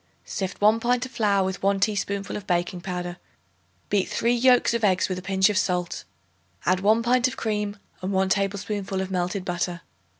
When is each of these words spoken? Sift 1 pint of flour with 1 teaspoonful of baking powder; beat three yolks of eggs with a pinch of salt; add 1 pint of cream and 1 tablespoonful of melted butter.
Sift 0.25 0.59
1 0.59 0.79
pint 0.79 1.05
of 1.05 1.11
flour 1.11 1.45
with 1.45 1.61
1 1.61 1.79
teaspoonful 1.81 2.35
of 2.35 2.47
baking 2.47 2.81
powder; 2.81 3.17
beat 3.89 4.09
three 4.09 4.33
yolks 4.33 4.73
of 4.73 4.83
eggs 4.83 5.07
with 5.07 5.19
a 5.19 5.21
pinch 5.21 5.47
of 5.51 5.59
salt; 5.59 6.05
add 6.65 6.79
1 6.79 7.03
pint 7.03 7.27
of 7.27 7.37
cream 7.37 7.77
and 8.01 8.11
1 8.11 8.29
tablespoonful 8.29 8.99
of 8.99 9.11
melted 9.11 9.45
butter. 9.45 9.81